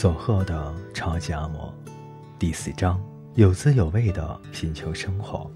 [0.00, 1.72] 佐贺的超级阿嬷，
[2.38, 3.02] 第四章
[3.34, 5.50] 有滋有味的贫穷生活。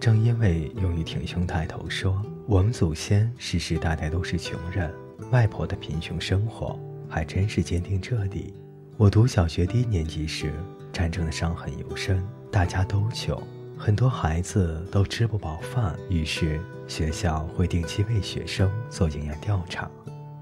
[0.00, 4.92] 正因为用于挺胸抬头说，我们祖先世世代代都是穷人，
[5.30, 6.76] 外婆的贫穷生活
[7.08, 8.52] 还真是坚定彻底。
[8.96, 10.52] 我读小学低年级时，
[10.92, 13.40] 战争的伤痕尤深，大家都穷，
[13.78, 19.88] 很多孩子都吃不饱饭，于是学校会定期为学生做营养调查，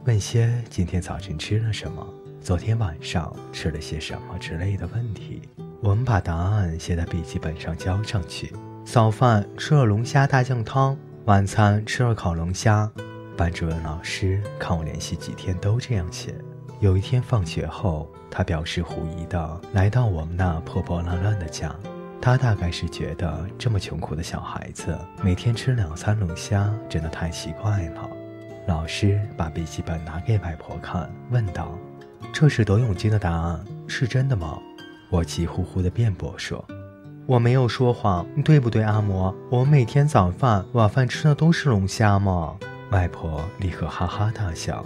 [0.06, 2.06] 问些今天早晨吃了什么。
[2.40, 5.42] 昨天晚上吃了些什么之类的问题，
[5.82, 8.52] 我们把答案写在笔记本上交上去。
[8.84, 12.90] 早饭吃了龙虾大酱汤，晚餐吃了烤龙虾。
[13.36, 16.34] 班主任老师看我连续几天都这样写。
[16.80, 21.74] 有一天放学后，他表示狐疑的来到我们那破破烂烂的家。
[22.20, 28.08] 他大概是觉得这么穷苦的小孩子每天吃两餐龙虾真的太奇怪了。
[28.66, 31.76] 老师把笔记本拿给外婆看，问道。
[32.32, 34.58] 这是德永金的答案，是真的吗？
[35.10, 36.64] 我急呼呼地辩驳说
[37.26, 39.34] ：“我没有说谎，对不对，阿嬷？
[39.50, 42.56] 我每天早饭、晚饭吃的都是龙虾吗？”
[42.90, 44.84] 外婆立刻哈哈大笑。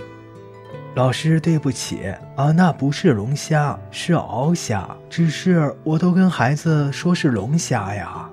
[0.94, 4.88] 老师，对不起啊，那不是龙虾，是鳌虾。
[5.08, 8.28] 只是我都跟孩子说是龙虾呀。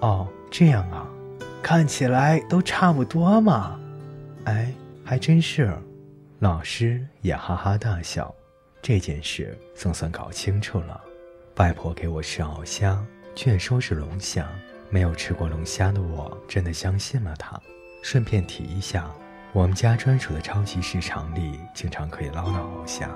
[0.00, 1.06] 哦，这样啊，
[1.62, 3.78] 看起来都差不多嘛。
[4.44, 4.72] 哎，
[5.04, 5.72] 还真是。
[6.38, 8.34] 老师也哈哈大笑，
[8.82, 11.00] 这件事总算搞清楚了。
[11.56, 13.02] 外婆给我吃鳌虾，
[13.34, 14.46] 却说是龙虾。
[14.90, 17.58] 没有吃过龙虾的我，真的相信了她。
[18.02, 19.10] 顺便提一下，
[19.54, 23.10] 我们家专属的超级市场里，经常可以捞到鳌虾。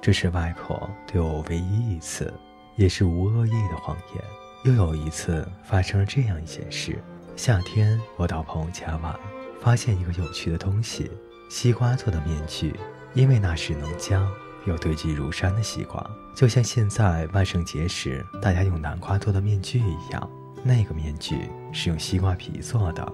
[0.00, 2.32] 这是外婆对我唯一一次，
[2.76, 4.24] 也是无恶意的谎言。
[4.64, 6.98] 又有一次发生了这样一件事：
[7.36, 9.14] 夏天我到朋友家玩，
[9.60, 11.10] 发现一个有趣的东西。
[11.48, 12.74] 西瓜做的面具，
[13.14, 14.26] 因为那是农家
[14.64, 20.30] 有堆积如山的西瓜，就像现在万圣节时大家用南瓜做的面具一样。
[20.64, 23.12] 那个面具是用西瓜皮做的，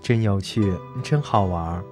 [0.00, 1.82] 真有趣，真好玩。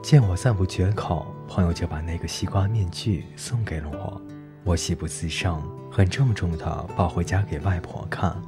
[0.00, 4.22] 见我赞不绝口，朋友就把那个西瓜面具送给了我。
[4.62, 8.40] 我喜不自胜，很郑重地抱回家给外婆看。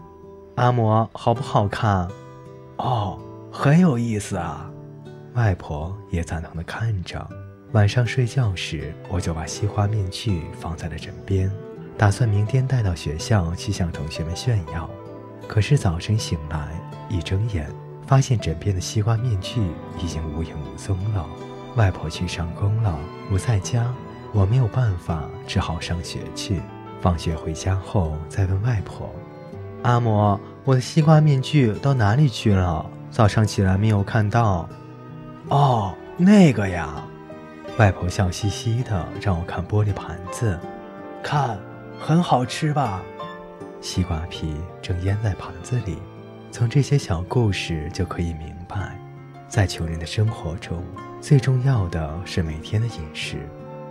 [0.54, 2.08] 阿嬷，好不好看？
[2.76, 3.18] 哦，
[3.50, 4.70] 很有意思啊。
[5.34, 7.26] 外婆也赞同的看着。
[7.72, 11.50] 晚上睡觉时，我就把西瓜面具放在了枕边，
[11.96, 14.90] 打算明天带到学校去向同学们炫耀。
[15.46, 16.68] 可是早晨醒来，
[17.08, 17.70] 一睁眼，
[18.06, 19.60] 发现枕边的西瓜面具
[19.98, 21.24] 已经无影无踪了。
[21.76, 22.98] 外婆去上工了，
[23.28, 23.94] 不在家，
[24.32, 26.60] 我没有办法，只好上学去。
[27.00, 29.08] 放学回家后，再问外婆
[29.84, 32.84] ：“阿嬷，我的西瓜面具到哪里去了？
[33.12, 34.68] 早上起来没有看到。”
[35.50, 37.04] 哦，那个呀，
[37.76, 40.56] 外婆笑嘻嘻的让我看玻璃盘子，
[41.24, 41.58] 看，
[41.98, 43.02] 很好吃吧？
[43.80, 45.98] 西瓜皮正腌在盘子里。
[46.52, 48.96] 从这些小故事就可以明白，
[49.48, 50.84] 在穷人的生活中，
[51.20, 53.38] 最重要的是每天的饮食。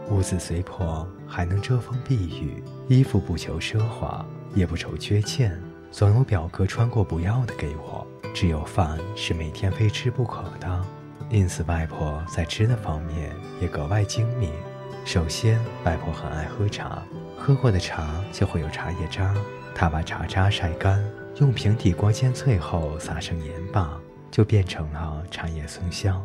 [0.09, 8.08] 屋子虽破，还能遮风避雨；衣服不求奢华，也不愁缺欠，总有表哥穿过不要的给我。
[8.34, 10.86] 只有饭是每天非吃不可的。
[11.29, 13.31] 因此，外婆在吃的方面
[13.62, 14.51] 也格外精明。
[15.06, 17.03] 首先，外婆很爱喝茶，
[17.38, 19.34] 喝过的茶就会有茶叶渣。
[19.75, 21.03] 她把茶渣晒干，
[21.38, 23.97] 用平底锅煎脆后撒上盐巴，
[24.31, 26.22] 就变成了茶叶松香。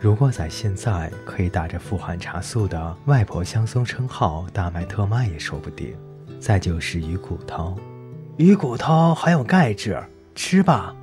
[0.00, 5.96] 如果在现在，可以打着富含茶素的“外婆香松”称号大卖特卖也说不定。
[6.40, 7.78] 再就是鱼骨头，
[8.36, 10.02] 鱼骨头含有钙质，
[10.34, 10.94] 吃吧。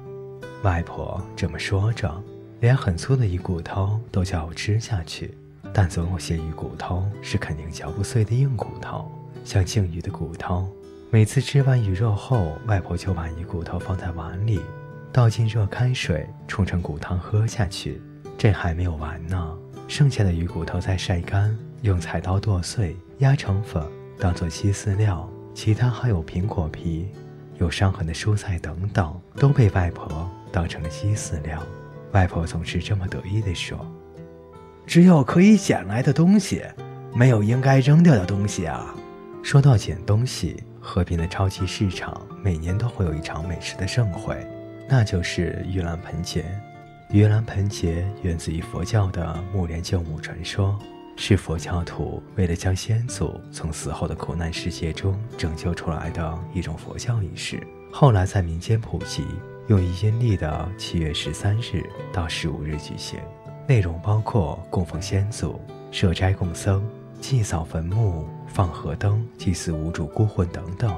[0.63, 2.11] 外婆这么说着。
[2.63, 5.37] 连很粗的鱼骨头都叫我吃下去，
[5.73, 9.11] 但总有些鱼骨头是肯定嚼不碎的硬骨头，
[9.43, 10.65] 像鲸鱼的骨头。
[11.11, 14.61] 每次吃完鱼肉后，外婆就把鱼骨头放在碗里，
[15.11, 18.01] 倒进热开水，冲成骨汤喝下去。
[18.37, 19.57] 这还没有完呢，
[19.89, 23.85] 剩下的鱼骨头再晒干，用菜刀剁碎，压成粉，
[24.17, 25.29] 当做鸡饲料。
[25.53, 27.09] 其他还有苹果皮、
[27.57, 31.61] 有伤痕的蔬菜等等，都被外婆当成了鸡饲料。
[32.13, 33.77] 外婆总是这么得意地说
[34.85, 36.63] ：“只有可以捡来的东西，
[37.13, 38.95] 没有应该扔掉的东西啊。”
[39.43, 44.37] 说到捡东西，河边的超级市场每年都会有一场美食的盛会，
[44.87, 46.45] 那就是盂兰盆节。
[47.09, 50.79] 盂兰盆节源自于佛教的木莲救母传说，
[51.17, 57.61] 是佛教徒为了将先祖从死后的苦难世界中拯救出来的一种佛教仪式，
[57.91, 59.25] 后来在民间普及。
[59.67, 63.19] 用于阴历的七月十三日到十五日举行，
[63.65, 66.85] 内容包括供奉先祖、设斋供僧、
[67.21, 70.93] 祭扫坟墓、放河灯、祭祀无主孤魂等等。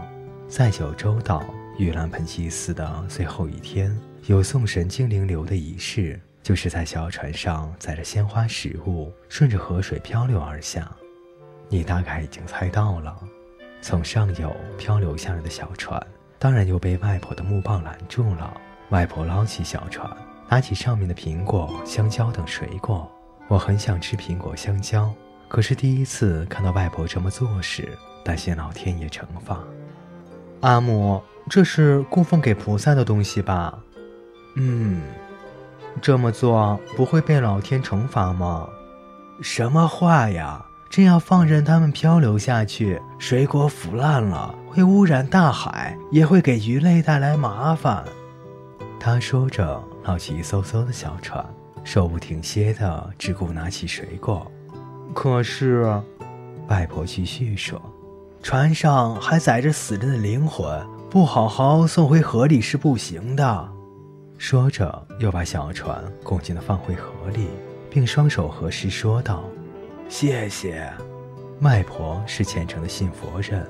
[0.48, 1.44] 在九州岛
[1.78, 3.96] 玉兰盆祭祀的最后一天，
[4.26, 10.92] 有送神精灵流的仪式，就是在小船上载着鲜花食物，顺着河水漂流而下。
[11.70, 13.16] 你大概已经猜到了，
[13.80, 16.02] 从上游漂流下来的小船，
[16.46, 18.56] 当然又被外婆的木棒拦住了。
[18.90, 20.08] 外婆捞起小船，
[20.48, 23.12] 拿起上面的苹果、香蕉等水果。
[23.48, 25.12] 我很想吃苹果、香蕉，
[25.48, 29.58] 可是第一次看到外婆这么做时，担心老天爷惩罚。
[30.62, 31.20] 阿母，
[31.50, 33.80] 这是供奉给菩萨的东西吧？
[34.56, 35.02] 嗯，
[36.00, 38.70] 这么做不会被老天惩罚吗？
[39.42, 40.64] 什么话呀！
[40.92, 48.04] 这样放任它们漂流下去，水果腐烂了，会污染大海，也会给鱼类带来麻烦。
[49.00, 51.46] 他说着，捞起一艘艘的小船，
[51.86, 54.52] 手不停歇的只顾拿起水果。
[55.14, 55.86] 可是，
[56.68, 57.82] 外婆继续说
[58.44, 63.70] ：“船上还载着死人的灵魂，不好好送回河里是不行的。”
[64.38, 67.48] 说着，又把小船恭敬的放回河里，
[67.90, 69.42] 并双手合十说道。
[70.10, 70.92] 谢谢，
[71.62, 73.66] 外婆是虔诚的信佛人。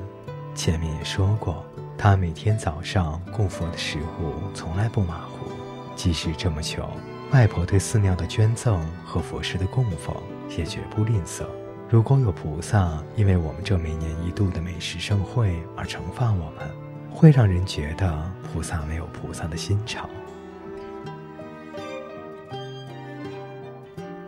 [0.56, 1.66] 前面也说过，
[1.98, 5.52] 他每天早上供佛的食物从来不马虎。
[5.96, 6.90] 即使这么穷，
[7.32, 10.16] 外婆对寺庙的捐赠和佛事的供奉
[10.58, 11.44] 也绝不吝啬。
[11.90, 16.72] 如果有菩萨因为我们这每年一度的美食盛会而惩罚我们，
[17.12, 20.10] 会让人觉得菩萨没有菩萨的心肠。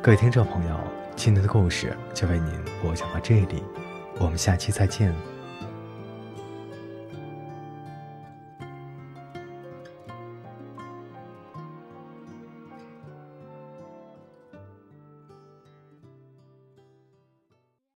[0.01, 0.77] 各位听众朋友。
[1.15, 3.63] 今天的故事就为您播讲到这里，
[4.19, 5.11] 我们下期再见。